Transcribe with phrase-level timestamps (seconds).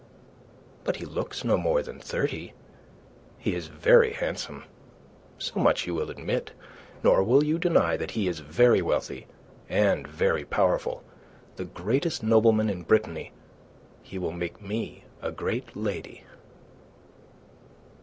[0.83, 2.53] "But he looks no more than thirty.
[3.37, 4.63] He is very handsome
[5.37, 6.53] so much you will admit;
[7.03, 9.27] nor will you deny that he is very wealthy
[9.69, 11.03] and very powerful;
[11.55, 13.31] the greatest nobleman in Brittany.
[14.01, 16.23] He will make me a great lady."